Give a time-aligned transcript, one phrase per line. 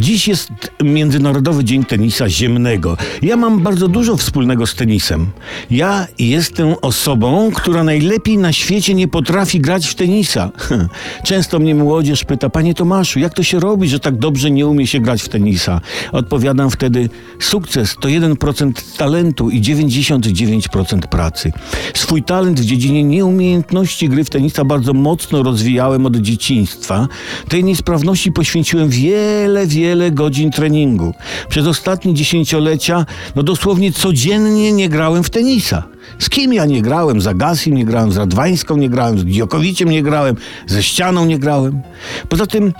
[0.00, 0.50] Dziś jest
[0.84, 2.96] Międzynarodowy Dzień Tenisa Ziemnego.
[3.22, 5.26] Ja mam bardzo dużo wspólnego z tenisem.
[5.70, 10.50] Ja jestem osobą, która najlepiej na świecie nie potrafi grać w tenisa.
[11.26, 14.86] Często mnie młodzież pyta, panie Tomaszu, jak to się robi, że tak dobrze nie umie
[14.86, 15.80] się grać w tenisa?
[16.12, 17.08] Odpowiadam wtedy,
[17.40, 21.52] sukces to 1% talentu i 99% pracy.
[21.94, 27.08] Swój talent w dziedzinie nieumiejętności gry w tenisa bardzo mocno rozwijałem od dzieciństwa.
[27.48, 31.14] Tej niesprawności poświęciłem wiele, wiele wiele godzin treningu.
[31.48, 33.06] Przez ostatnie dziesięciolecia,
[33.36, 35.82] no dosłownie codziennie nie grałem w tenisa.
[36.18, 37.20] Z kim ja nie grałem?
[37.20, 41.38] Za Gasim nie grałem, z Radwańską nie grałem, z Diokowiciem nie grałem, ze Ścianą nie
[41.38, 41.82] grałem.
[42.28, 42.72] Poza tym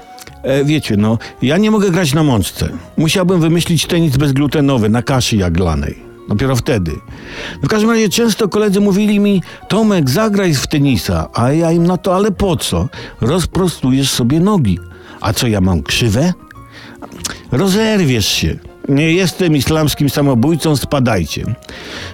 [0.42, 2.68] E, wiecie, no, ja nie mogę grać na mączce.
[2.96, 5.98] Musiałbym wymyślić tenis bezglutenowy, na kaszy jaglanej.
[6.28, 6.92] Dopiero wtedy.
[7.62, 11.28] W każdym razie często koledzy mówili mi, Tomek, zagraj w tenisa.
[11.34, 12.88] A ja im na to, ale po co?
[13.20, 14.78] Rozprostujesz sobie nogi.
[15.20, 16.32] A co ja mam krzywe?
[17.52, 18.56] Rozerwiesz się.
[18.88, 21.44] Nie jestem islamskim samobójcą, spadajcie.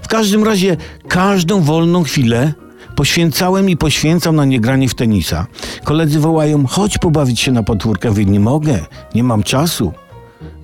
[0.02, 0.76] W każdym razie
[1.08, 2.52] każdą wolną chwilę
[2.96, 5.46] poświęcałem i poświęcam na niegranie w tenisa.
[5.84, 8.10] Koledzy wołają, chodź pobawić się na podwórkę.
[8.10, 8.80] Wy nie mogę,
[9.14, 9.92] nie mam czasu.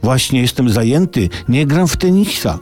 [0.02, 2.58] Właśnie jestem zajęty, nie gram w tenisa.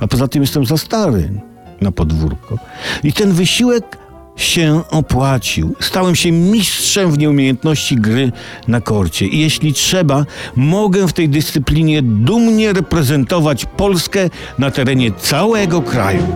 [0.00, 1.40] A poza tym jestem za stary
[1.80, 2.58] na podwórko.
[3.04, 3.98] I ten wysiłek
[4.36, 5.74] się opłacił.
[5.80, 8.32] Stałem się mistrzem w nieumiejętności gry
[8.68, 9.26] na korcie.
[9.26, 16.26] I jeśli trzeba, mogę w tej dyscyplinie dumnie reprezentować Polskę na terenie całego kraju.